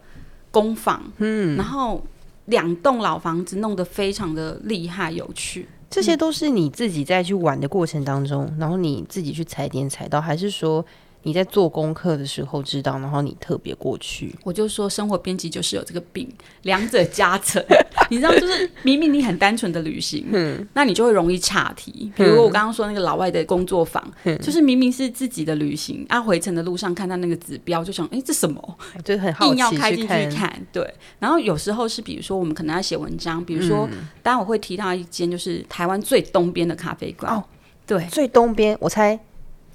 [0.50, 2.02] 工坊，嗯，然后
[2.46, 10.84] 两栋老房子弄得非常的厉害有趣，这些都是你自己在去玩的过程当中，嗯、然后你自己去踩点踩到，还是说？
[11.24, 16.28] 你在做功课的时候知道，然后你特别过去，我就说生活编辑就是有这个病，
[16.64, 17.64] 两者加成，
[18.10, 22.12] 你知道，就是明明你很单纯的旅行，嗯，那你就会容易岔题。
[22.16, 28.78] 比如我刚刚说那个老外的工作坊，嗯、就是明明是自己的旅行，啊，回程的路上看到那个指标，就想，哎，这什么？
[29.06, 30.92] 就很好奇，硬要开进去看，对。
[31.20, 33.88] 然后有时候是，比如说我们可能要写文章，比如说，
[34.24, 37.44] 当然、嗯、我会提到一间就是台湾最东边的咖啡馆，哦，
[37.86, 39.20] 对，最东边，我猜，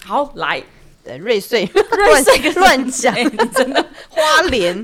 [0.03, 0.61] 好来。
[1.19, 4.75] 瑞穗，瑞穗 乱讲，你真的花莲，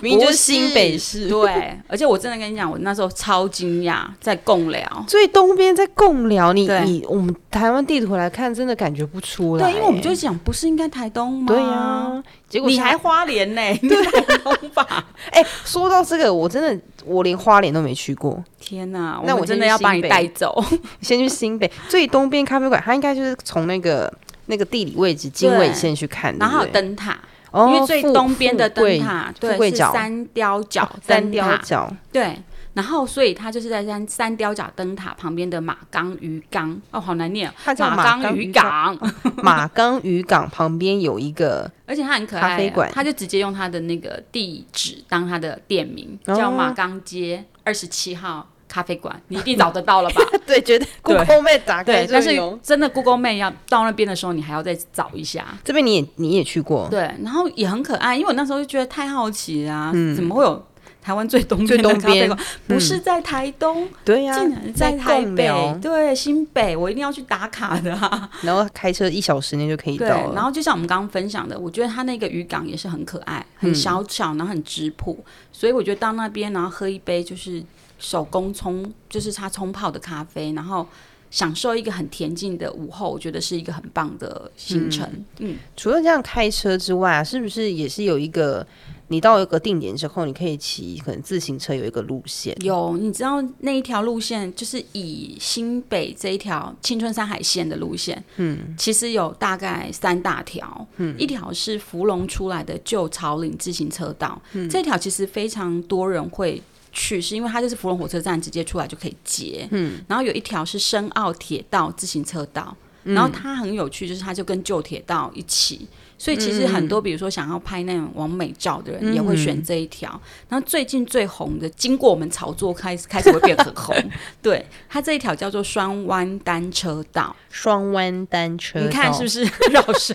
[0.00, 1.78] 明明就是新北市，对。
[1.88, 6.52] 而且我真的跟你讲，我那时候超惊讶，在贡寮 最东边，在贡寮。
[6.52, 9.64] 你你我们台湾地图来看，真的感觉不出来。
[9.64, 11.46] 对，因为我们就讲，不是应该台东吗？
[11.46, 13.60] 对呀，结果你还花莲呢？
[13.82, 15.04] 对，台东吧？
[15.30, 18.42] 哎，说到这个，我真的我连花莲都没去过。
[18.60, 20.62] 天哪，那我真的要把你带走，
[21.00, 24.12] 先去新北最东边咖啡馆，它应该就是从那个。
[24.46, 27.18] 那个地理位置经纬线去看，然后还有灯塔，
[27.52, 31.92] 因为最东边的灯塔对是三雕角，三雕角。
[32.12, 32.36] 对。
[32.74, 38.98] 然后所以它就是在三三雕角灯塔旁边的马岗渔港哦，好难念，它叫马岗渔港。
[39.44, 48.48] 马岗渔港旁边有一个，而且它很可爱，咖啡馆，它就直接用它的那个地址当它的店名，哦、叫马岗街二十七号。
[48.72, 50.22] 咖啡馆，你一定找得到了吧？
[50.46, 50.88] 对，绝对。
[51.02, 52.30] Google Map 打开，对，但是
[52.62, 55.46] 真的 Google Map 要到那边的时候，你还要再找一下。
[55.62, 60.64] 这边你也你也去过，对，然后也很可爱，因为我那时候就觉得太好奇啊，嗯、怎么会有
[61.02, 62.38] 台湾最东边的咖啡馆？
[62.66, 68.30] 不是在台东，嗯、对呀、啊，竟然在台北，对，新北，我一定要去打卡的、啊。
[68.42, 70.34] 然后开车一小时内就可以到了。
[70.34, 77.62] 然后就像我们刚刚分享的，我觉得它那个渔港也是很可爱，很小巧，然后很质朴，所以我觉得到那边然后喝一杯就是。
[78.04, 80.84] 手工冲就是他冲泡的咖啡，然后
[81.30, 85.08] 享受一个很恬静的午后，我觉得是一个很棒的行程。
[85.38, 88.66] 嗯，嗯，除了这样开车之外啊，是不是也是有一个
[89.12, 92.56] 你到一个定点之后，你可以骑可能自行车有一个路线？
[92.62, 106.62] 有，你知道那一条路线就是以新北这一条青春山海线的路线，嗯，其实有大概三大条，嗯，一条是芙蓉出来的旧草岭自行车道，嗯，这条其实非常多人会。
[106.94, 115.88] 去是因为它就是芙蓉火车站直接出来就可以接，嗯，然后有一条是深澳铁道自行车道，嗯，然后它很有趣，就是它就跟旧铁道一起。
[116.22, 120.08] 所以其实很多，比如说想要拍那种完美照的人，也会选这一条。
[120.14, 123.92] 嗯、然后最近最红的，经过我们炒作，开始开始会变很红。
[124.40, 127.34] 对，它这一条叫做双弯单车道。
[127.50, 130.14] 双弯单车道，你看是不是 绕舌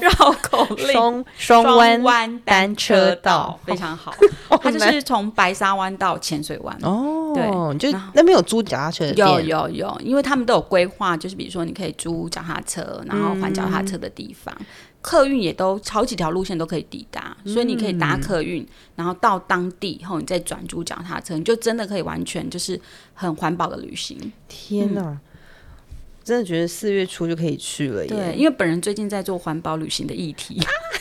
[0.00, 0.92] 绕口令？
[0.94, 4.14] 双双弯单车道非常好。
[4.62, 6.74] 它就是从白沙湾到浅水湾。
[6.80, 9.28] 哦，对，就那边有租脚踏车的店。
[9.28, 14.56] 有有有，因为他们都有规划，就是比如说你可以租脚踏车，然后还脚踏车的地方。
[14.58, 14.66] 嗯
[15.06, 22.80] 客运也都好几条路线都可以抵达，所以你可以搭客运，嗯、然后到当地以后，你再转租脚踏车，你就真的可以完全就是
[23.14, 24.32] 很环保的旅行。
[24.48, 25.00] 天哪！
[25.02, 25.20] 嗯
[26.26, 28.08] 真的觉得四月初就可以去了耶。
[28.08, 30.60] 对，因为本人最近在做环保旅行的议题，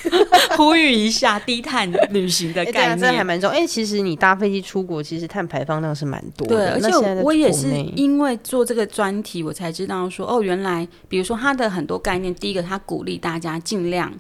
[0.58, 3.60] 呼吁一下低碳旅行的概念，这还蛮重要。
[3.60, 6.56] 哎，其实你搭飞机出国，其实碳排放量是蛮多的。
[6.56, 14.12] 对，而且我也是因为做这个专题，我才知道说，哦，原来比如说它的很多概念，第一个，它鼓励大家尽量。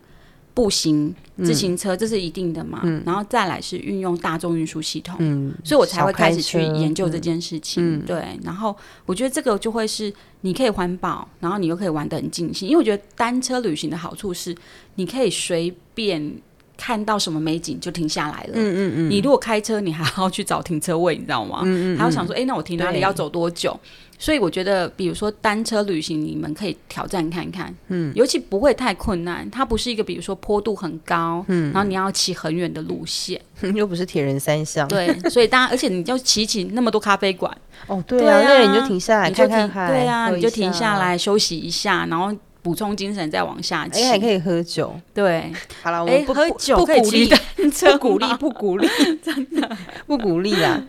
[0.55, 1.13] 步行、
[1.43, 2.79] 自行车，这是一定的嘛？
[2.83, 7.99] 嗯、然后再来是运用大众运输系统，嗯、所以我才会开始去研究这件事情。
[7.99, 12.69] 嗯、对，然后我觉得这个就会是你可以环保，然后你又可以玩得很尽兴。
[12.69, 14.55] 因为我觉得单车旅行的好处是，
[14.95, 16.33] 你可以随便
[16.77, 18.53] 看到什么美景就停下来了。
[18.53, 19.09] 嗯嗯嗯。
[19.09, 21.63] 你如果开车，你还要去找停车位，你知道吗？
[21.65, 21.97] 嗯嗯。
[21.97, 23.01] 还要想说，哎，那我停哪里？
[23.01, 23.77] 要走多久？
[24.17, 29.49] 所以我觉得，比如说单车旅行，你们可以挑战看看，嗯，尤其不会太困难。
[29.51, 33.39] 它不是一个，比如说坡度很高，嗯，然后你要骑很远的路线，
[33.75, 35.13] 又不是铁人三项，对。
[35.29, 37.55] 所以大家，而且你就骑骑那么多咖啡馆，
[37.87, 44.01] 哦，对啊，那你就停下来看看，对啊，你就停下来休息一下，然后补充精神，再往下骑。
[44.01, 45.51] 哎，还可以喝酒，对。
[45.83, 47.39] 好了，我们不喝酒不鼓励单
[47.71, 48.87] 车， 不鼓励，不鼓励，
[49.21, 50.81] 真的不鼓励啊。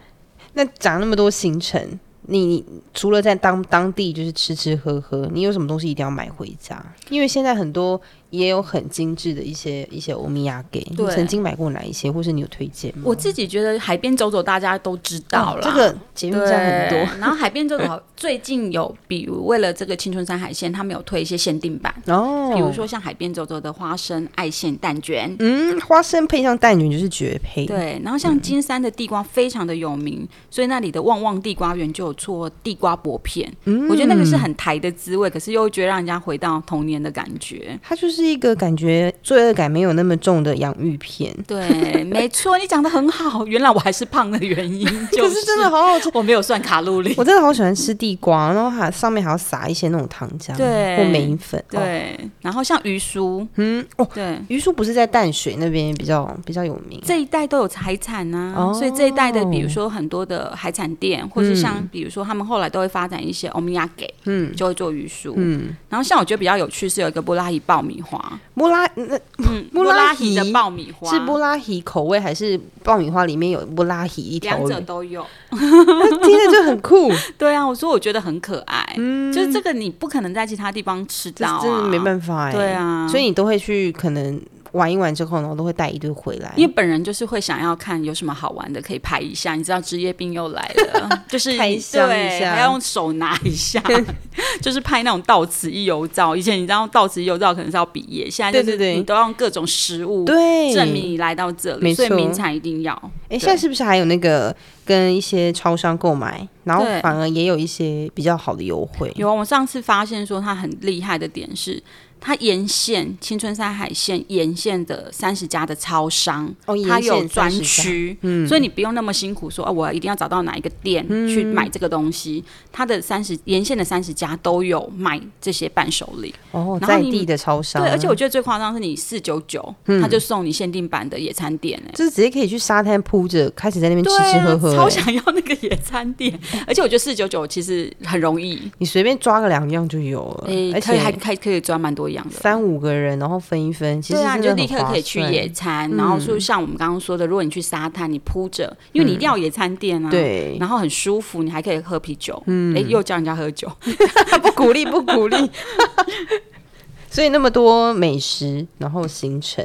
[0.54, 1.98] 那讲那么多行程。
[2.28, 6.84] 你除了在当当地就是吃吃喝喝，你有什么东西一定要买回家？
[7.08, 8.00] 因为现在很多。
[8.30, 13.02] 也有很精致的一些一些欧米亚给，你曾经买过哪一些，或是你有推荐吗？
[13.04, 16.98] 我自己觉得海边走走大家都知道了，这个节目上很多。
[17.20, 27.64] 然后海边走走最近有，比如为了这个青春山海鲜，他们有推一些限定版哦，比如说像海边走走的花生爱馅蛋卷，嗯，花生配上蛋卷就是绝配。
[27.66, 37.78] 对，然后像金山的地瓜非常的有名，所以那里的旺旺地瓜园就有做地瓜薄片，嗯，我觉得那个是很台的滋味，可是又觉得让人家回到童年的感觉。
[37.82, 38.15] 它就是。
[38.16, 43.46] 是一个感觉罪恶感没有那么重的洋芋片，对，没错，你讲的很好。
[43.46, 46.10] 原来我还是胖的原因， 就是、可是真的好好吃。
[46.14, 52.16] 我没有算卡路里，我真的好喜欢吃地瓜，然后还上面还要撒一些那种糖浆，对，或梅粉，对。
[52.18, 65.76] 哦、然后像鱼酥，嗯，哦，对，鱼酥不是在淡水那边比较比较有名，这一带都有海产啊，哦、所以这一带的，比如说很多的海产店，或是像比如说他们后来都会发展一些欧米亚给，嗯，就会做鱼酥，嗯。
[65.90, 68.40] 然后像我觉得比较有趣是有一个布拉伊爆米花。
[68.54, 74.56] 布拉那嗯， 布拉提的爆米花是布拉提口味还是爆米花里面有布拉提一条？
[74.56, 77.10] 两者都有，听着就很酷。
[77.36, 82.52] 对啊，我说我觉得很可爱，嗯，就是这个你不可能在其他地方吃到，真的没办法哎。
[82.52, 84.40] 对啊，所以你都会去可能
[84.76, 86.52] 玩一玩之后呢，我都会带一堆回来。
[86.56, 90.62] 因为本人就是会想要看有什么好玩的可以拍一下，你知道职业病又来
[90.92, 93.82] 了， 就是拍箱一下，还要用手拿一下，
[94.60, 96.36] 就是拍那种到此一游照。
[96.36, 102.92] 以前你知道到此一游照可能是要毕业，现在就是你都要用各种食物对证明你来到这里，所以名产一定要。
[103.28, 109.12] 哎，现在是不是还有那个跟一些超商购买，然后反而也有一些比较好的优惠？
[109.16, 111.82] 有啊，我上次发现说它很厉害的点是。
[112.26, 122.42] 它沿线青春山海线沿线的三十家的超商，哦、它有专区，嗯、所以你不用那么辛苦说哦，我一定要找到哪一个店去买这个东西。
[122.44, 127.80] 嗯、它的三十沿线的三十家都有卖这些伴手礼哦，在地的超商。
[127.80, 136.36] 对，而且我觉得最夸张是你四九九，他就送你限定版的野餐垫，哎，就是直接可以去沙滩铺着，开始在那边吃吃喝喝，超想要那个野餐垫。
[136.66, 142.15] 而且我觉得四九九其实很容易，你随便抓个两样就有了，欸、而且还还可以抓蛮多样。
[142.30, 145.90] 三五个人，然后分一分，其实对啊，你就立刻可以去野餐。
[145.90, 152.42] 嗯、然后就像我们刚刚说的，如果你去沙滩，你铺着，因为你一定要野餐垫啊，对、嗯，然后很舒服，你还可以喝啤酒。
[152.46, 153.70] 嗯，哎，又叫人家喝酒，
[154.42, 155.36] 不鼓励，不鼓励。
[157.10, 159.64] 所以那么多美食，然后行程，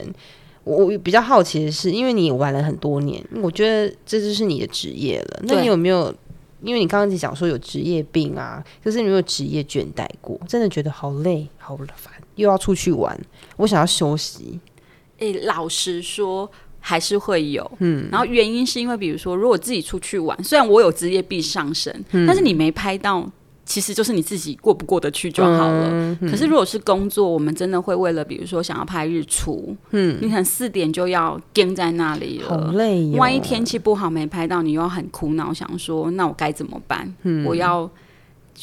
[0.63, 5.41] 我比较好奇的是，因为你玩了很多年，我觉得这就是你的职业了。
[5.43, 6.13] 那你有没有？
[6.63, 10.39] 因为你刚刚讲说有职业病啊，就是你有没有职业倦怠过？
[10.47, 13.17] 真的觉得好累、好烦，又要出去玩，
[13.58, 14.60] 我想要休息。
[15.19, 16.49] 诶、欸，老实说，
[16.80, 17.71] 还是会有。
[17.80, 23.30] 嗯，然后原因是因为，比如说，如果自己出去玩，虽然我有职业病上身，嗯、但是你没拍到。
[23.63, 25.88] 其实就是你自己过不过得去就好了。
[25.89, 33.17] 嗯嗯、可是如果是工作，我们真的会为了，比如说想要拍日出，嗯，你可能四点就要盯在那里了，好累哟。
[33.17, 37.13] 万一天气不好没拍到，你又要很苦恼，想说那我该怎么办？
[37.21, 37.89] 嗯、我要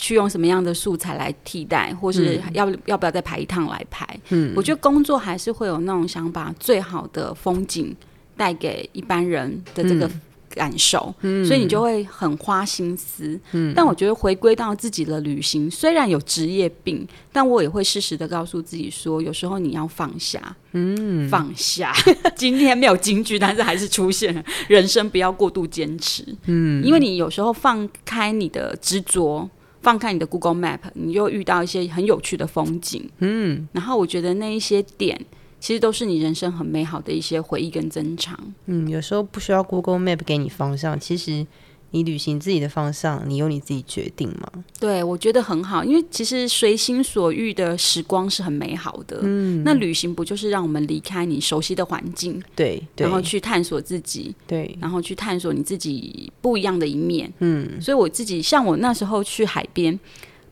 [0.01, 4.07] 去用什么样的素材来替代，或是要、嗯、要不要再排一趟来拍？
[4.29, 7.95] 嗯，我觉得工作还是会有那种想把最好的风景
[8.37, 10.07] 带给一般人的这个。
[10.07, 10.21] 嗯
[10.55, 13.39] 感受，嗯、所以你就会很花心思。
[13.53, 21.93] 嗯、但我觉得回归到自己的旅行，虽然有职业病，但我也会适时的告诉自己说，有时候你要放下，嗯，放下。
[22.35, 24.43] 今天没有京剧，但是还是出现了。
[24.69, 29.49] 人生不要过度坚持，嗯，因为你有时候放开你的执着，
[29.89, 33.67] 放开你的 Google Map，你就遇到一些很有趣的风景，嗯。
[33.73, 35.19] 然后我觉得那一些点。
[35.61, 38.39] 其实都是你人生很美好的一些回忆跟珍藏。
[38.67, 41.45] 嗯，有时候不需要 Google Map 给你方向，其实
[41.91, 44.51] 你旅行自己的方向，你由你自己决定嘛。
[44.79, 49.21] 对，我觉得很好，因为其实随心所欲的时光是很美好的。
[49.23, 57.33] 嗯，那旅行不就是让我们离开你熟悉的环境，对，对，然后去探索自己，对，然后去探索你自己不一样的一面。
[57.39, 59.99] 嗯，所以我自己像我那时候去海边。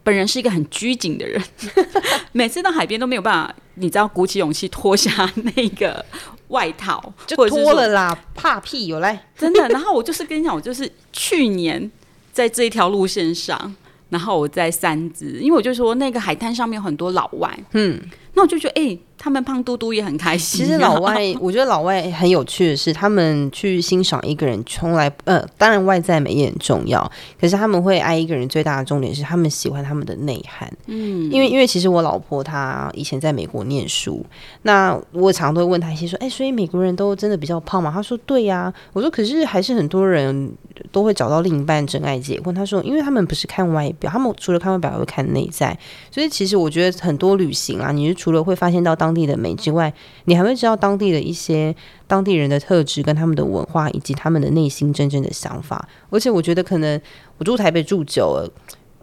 [0.02, 1.42] 本人是一个很拘谨的人，
[2.30, 6.06] 每次到海边都没有办法，你知道，鼓起勇气脱下那个
[6.48, 9.66] 外套，就脱了啦，怕屁有来，真的。
[9.70, 11.90] 然后我就是跟你讲，我就是去年
[12.32, 13.74] 在这一条路线上，
[14.10, 18.00] 然后我在三只，因为我就说那个海滩上面有很多老外，嗯，
[18.36, 18.88] 那我就觉得哎。
[18.90, 20.60] 欸他们胖嘟嘟也很开心。
[20.60, 30.70] 其实老外，我觉得老外很有趣的是，他们去欣赏一个人，从来呃，当然外在美也很重要，可是他们会爱一个人最大的重点是，他们喜欢他们的内涵。
[30.84, 34.24] 嗯，因为因为其实我老婆她以前在美国念书，
[34.62, 37.90] 那我常常都会问她一些说，哎，所以美国人都真的比较胖吗？
[37.90, 38.72] 她说对呀。
[38.92, 40.52] 我说可是还是很多人
[40.92, 42.54] 都会找到另一半真爱结婚。
[42.54, 45.76] 她说，因为他们不是看外表，他们除了看外表，还会看内在。
[46.10, 51.72] 所以其实我觉得很多旅行啊，你是除了会发现到当地的美之外，你还会知道当地的一些
[52.08, 55.88] 当地人的特质跟他们的文化，以及他们的内心真正的想法。
[56.10, 57.00] 而且我觉得，可能
[57.38, 58.50] 我住台北住久了，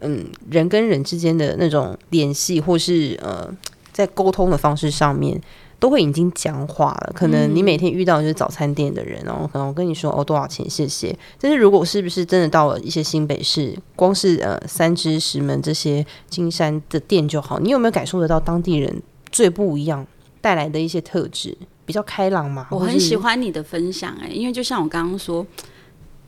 [0.00, 3.50] 嗯，人跟人之间的那种联系，或是呃，
[3.92, 5.40] 在沟通的方式上面，
[5.78, 7.12] 都会已经僵化了。
[7.14, 11.16] 可能你每天遇到就是早餐店的人，然后可能我跟你说哦，多少钱，谢谢。
[11.40, 19.02] 但是如果是不是真的到了一些新北市，光是呃三芝石门这些金山的店就好，你有没有感受得到当地人
[19.34, 20.06] 最不一样？
[20.40, 25.46] 带来的一些特质比较开朗嘛，我很喜欢你的分享哎、欸，因为就像我刚刚说，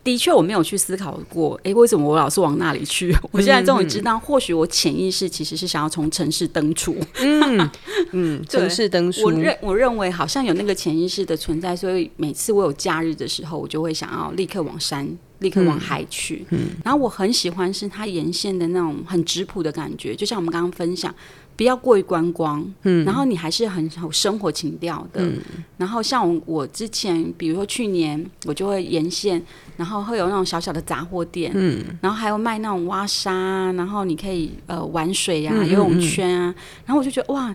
[0.03, 3.15] 的确我没有去思考过，哎、欸，为什么我老是往那里去？
[3.31, 7.69] 我现在终于知道，或许我潜意识其实是想要从城市登出，嗯
[8.11, 9.21] 嗯， 城市登出。
[9.23, 15.07] 我认我认为好像有那个潜意识的存在，所以每次我有假日的时候，我就会想要立刻往山，
[15.39, 16.43] 立刻往海去。
[16.49, 21.13] 嗯，嗯然后我很喜欢是它沿线的那种很质朴的感觉，就像我们刚刚分享。
[21.57, 25.39] 不要过于观光，嗯，然后你还是很有生活情调的，嗯，
[25.75, 29.41] 然后像我，我之前，比如说去年，我就会沿线，
[29.75, 36.53] 然后会有那种小小的杂货店，嗯，然后还有卖那种挖沙，然后你可以呃玩水呀、啊、游泳圈啊，
[36.85, 37.53] 然后我就觉得哇，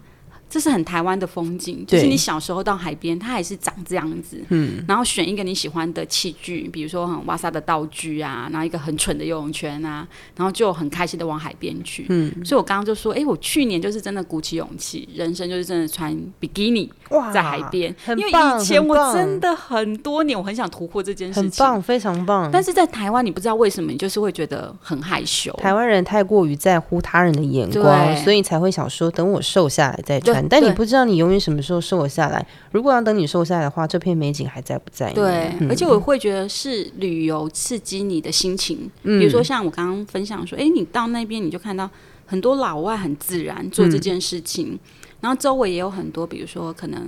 [0.53, 4.39] 这是很台湾的风景，就是你小时候到海边，它还是长这样子。
[4.51, 12.05] 嗯，然后选一个你喜欢的器具，比如说很哇塞的道具啊，然后一个很蠢的游泳圈啊，然后就很开心的往海边去。
[12.11, 16.93] 嗯，所以我刚刚就说，哎，我去年就是真的鼓起勇气，人生就是真的穿比基尼
[17.33, 22.51] 在海边，因为以前我真的很多年我很想突破这件事情，很棒，非常棒。
[22.53, 25.51] 但是在台湾，你不知道为什么，你就是会觉得很害羞。
[25.55, 30.42] 台湾人太过于在乎他人的眼光，所以才会想说，等我瘦下来再穿。
[30.49, 32.47] 但你不知道你永远什么时候瘦下来。
[32.71, 35.13] 如果要等你瘦下来的话，这片美景还在不在？
[35.13, 38.91] 对，嗯、而且我会觉得是旅游刺激你的心情。
[39.03, 41.89] 嗯、比如说像我刚刚分享说，哎，你到那边你就看到
[42.27, 44.79] 很多老外很自然做这件事情，嗯、
[45.21, 47.07] 然后周围也有很多，比如说可能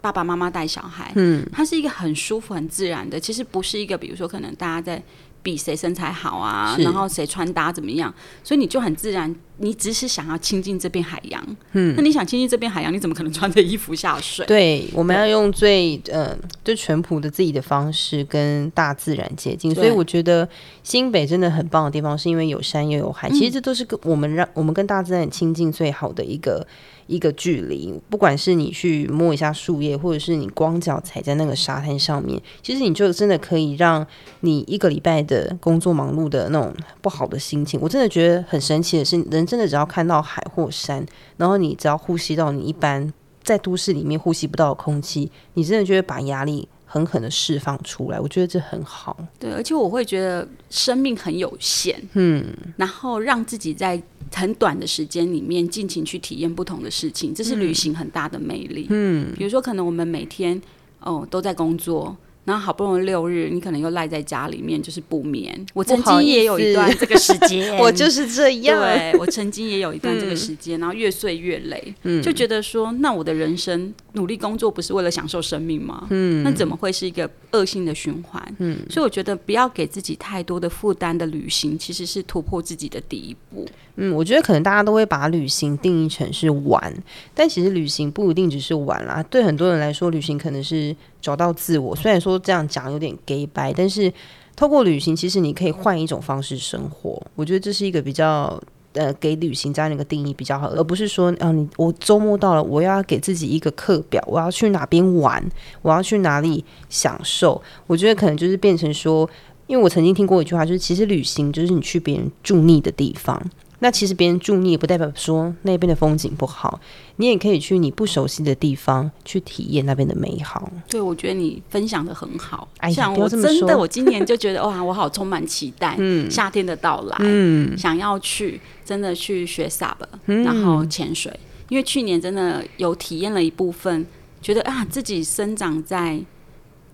[0.00, 3.18] 爸爸妈妈带小孩，嗯，它是一个很舒服、很自然的。
[3.18, 5.02] 其实不是一个，比如说可能大家在。
[5.44, 11.56] 比谁身材好啊，然后谁穿搭怎么样，所以你就很自然，你只是想要亲近这片海洋。
[11.72, 14.46] 嗯，那你想亲近这片海洋，你怎么可能穿着衣服下水？
[14.46, 16.34] 对，我们要用最对呃
[16.64, 19.74] 最淳朴的自己的方式跟大自然接近。
[19.74, 20.48] 所以我觉得
[20.82, 23.28] 新北真的很棒的地方，是因为有山又有海。
[23.28, 26.66] 嗯、其实这都是跟我们让我们跟大自然亲近最好的一个。
[27.06, 34.06] 一个距离，不管是你去摸一下树叶，或者是你光脚踩在那个沙滩上面，其实你就真的可以让
[34.40, 41.04] 你一个礼拜的工作忙碌的那种不好的心情，我真的觉得很神奇的是，人真的只要看到海或山，
[41.36, 46.68] 然后你只要呼吸到你一般在都市里面呼吸不到的空气，你真的就会把压力。
[46.94, 49.16] 狠狠的释放出来，我觉得这很好。
[49.40, 54.00] 对，而且我会觉得生命很有限，嗯，然后让自己在
[54.32, 58.86] 很短的时间里面尽情去体验不同的事情，这是旅行很大的魅力。
[58.90, 60.62] 嗯，比如说，可能我们每天
[61.00, 62.16] 哦都在工作。
[62.44, 65.64] 然后好不容易六日，你可能又赖在家里面，就是不眠。
[65.72, 68.80] 我曾经也有一段这个时间， 我就是这样。
[68.80, 76.06] 对，我曾经也有一段这个时间，嗯、 然后越睡越累，嗯、就觉得说，那我的人生努力工作不是为了享受生命吗？
[76.10, 78.56] 嗯，那怎么会是一个恶性的循环？
[78.58, 83.66] 嗯，所以我觉得不要给自己太多的负担的旅行，其实是突破自己的第一步。
[83.96, 86.92] 嗯，我觉得可能大家都会把旅行定义成是玩，
[87.34, 89.22] 但其实旅行不一定只是玩啦。
[89.30, 91.94] 对很多人来说，旅行可能是找到自我。
[91.94, 94.12] 虽然说这样讲有点假掰，但是
[94.56, 97.22] 透过旅行，其实你可以换一种方式生活。
[97.34, 98.60] 我觉得这是一个比较
[98.94, 105.44] 呃，给旅行这样一个定义比较好，而不是说，啊，你我周末到了，我要给自己一个课表，我要去哪边玩，
[105.82, 107.60] 我要去哪里享受。
[107.86, 109.28] 我觉得可能就是变成说，
[109.66, 113.40] 因为我曾经听过一句话，就是其实旅行就是你去别人住腻的地方。
[113.84, 116.80] 那其实别人住腻也不代表说那边的风景不好，
[117.16, 120.72] 你也可以去你不熟悉的地方去体验那边的美好。
[120.88, 122.66] 对，我觉得你分享的很好。
[122.78, 134.06] 哎呀，像我真的，我今年就觉得哇，我好充满期待，嗯，夏天的到来，嗯，想要去真的去学 SUP，然后潜水，嗯，因为去年真的有体验了一部分，
[134.40, 136.18] 觉得啊自己生长在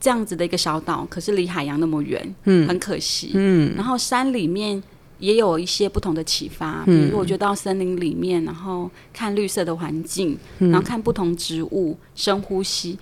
[0.01, 4.82] 这样子的一个小岛，可是离海洋那么远，嗯，很可惜，嗯，然后山里面。
[5.21, 12.99] 也有一些不同的启发，比如我觉得到森林里面，然后看绿色的环境，然后看不同植物，深呼吸，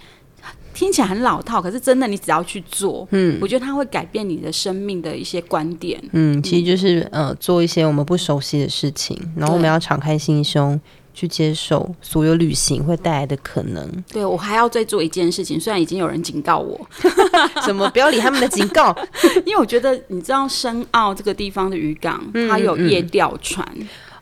[0.74, 6.02] 听起来很老套，可是真的，你只要去做，嗯，我觉得它会改变你的生命的一些观点。
[6.12, 10.78] 嗯，其实就是呃，做一些我们不熟悉的事情，然后我们要敞开心胸。
[11.18, 13.90] 去接受所有旅行会带来的可能。
[14.12, 16.80] 对，我还要再做一件事情，虽然已经有人警告我，
[17.66, 18.96] 什么不要理他们的警告，
[19.44, 23.66] 因为我觉得你知道深澳这个地方的渔港，嗯、它有夜钓船、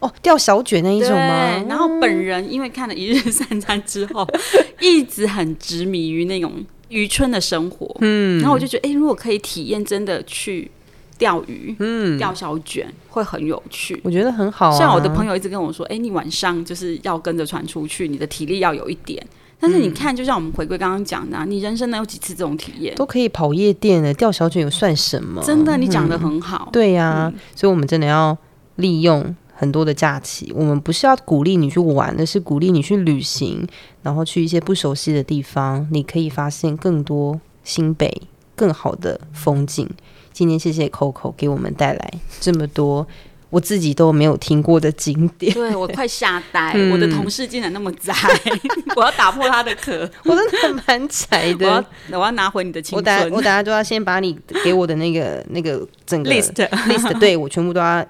[0.01, 1.63] 哦，钓小卷那一种吗？
[1.69, 4.27] 然后本人因为看了一日三餐之后，
[4.81, 10.71] 一直很执迷于那种渔村的生活，嗯，然后我就觉得，哎，如果可以体验，真的去。
[11.19, 14.79] 钓鱼，嗯，钓小卷会很有趣，我觉得很好啊。
[14.79, 19.27] 像我的朋友一直跟我说，哎，你晚上就是要跟着船出去，你的体力要有一点。
[19.59, 22.95] 但是你看，就像我们回归刚刚讲的，你人生能有几次这种体验？
[22.95, 25.43] 都可以跑夜店了，钓小卷又算什么？
[25.43, 26.69] 真的，你讲的很好。
[26.71, 28.37] 对呀，所以我们真的要
[28.75, 30.53] 利用很多的假期。
[30.55, 33.67] 我们不是要鼓励你去玩，而是鼓励你去旅行，
[34.03, 38.23] 然后去一些不熟悉的地方，你可以发现更多新北
[38.55, 39.89] 更好的风景。
[40.37, 43.07] 今天谢谢 Coco 给我们带来这么多
[43.49, 48.13] 我自己都没有听过的景点，对，我快吓呆， 嗯、我的同事竟然那么宅，
[48.95, 58.05] 我要打破他的壳， 我真的蛮宅的，我要我要拿回你的青春，我等下我等下就要先把你给我的那个那个整个 list list，对我全部都要，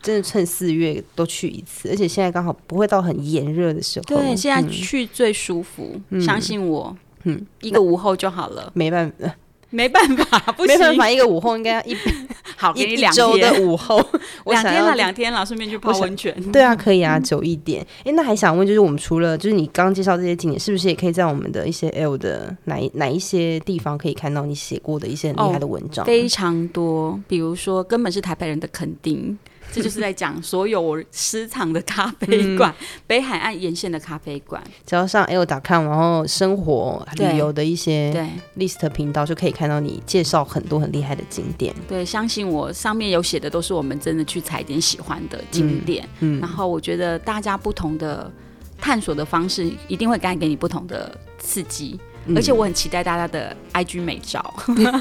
[0.00, 9.34] 真的趁四月都去一次，而且现在刚好不会到很炎热的时候，对，现在去最舒服，嗯、相信我，嗯，一个午后就好了，没办法。
[9.72, 11.96] 没办法，不行，没办法，一个午后应该要一
[12.56, 13.96] 好给你两周的午后，
[14.46, 16.32] 两天了，两天了，顺便去泡温泉。
[16.52, 17.82] 对啊，可以啊，久一点。
[18.00, 26.04] 哎、欸，那还想问，就是我们除了就是你刚刚介绍这些景点，是不是也可以在我们的一些 L 的哪一哪一些地方可以看到你写过的一些很厉害的文章？
[26.04, 26.06] 哦？
[26.06, 29.36] 非常多，比如说根本是台北人的垦丁。
[29.72, 41.74] 这就是在讲所有我私藏的咖啡馆，嗯、北海岸沿线的咖啡馆，只要上 L.com，然后生活旅游的一些对 list 频道，就可以看到你介绍很多很厉害的景点。
[41.88, 46.06] 对，相信我，上面有写的都是我们真的去踩点喜欢的景点。
[46.20, 48.30] 嗯，嗯然后我觉得大家不同的
[48.78, 51.98] 探索的方式，一定会带给你不同的刺激。
[52.34, 54.54] 而且我很期待大家的 IG 美照，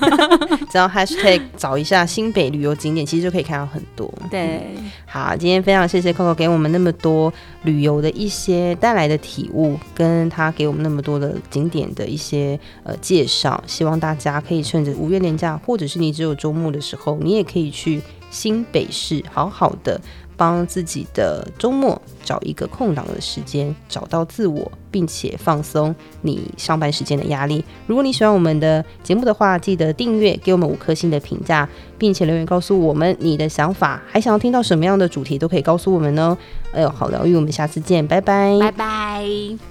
[0.72, 4.12] 只要 Hashtag 找一下新北旅游景点，其实就可以看到很多。
[4.30, 4.62] 对，
[5.06, 7.32] 好，今天非常谢谢 Coco 给我们那么多
[7.64, 13.64] 旅游的一些带来的体悟，跟他给我们那么多的景点的一些呃介绍。
[13.68, 20.00] 希望大家可以趁着五月连假，或者是你只有周末的时候，你也可以去新北市好好的。
[20.42, 27.64] 帮自己的周末找一个空档的时间，找到自我，并且放松你上班时间的压力。
[27.86, 31.70] 如果你喜欢我们的节目的话，记得订阅，给我们五颗星的评价，
[32.00, 36.36] 并且留言告诉我们你的想法，还想要听到什么样的主题都可以告诉我们哦。
[36.72, 39.71] 哎呦，好疗愈，我们下次见，拜拜，拜拜。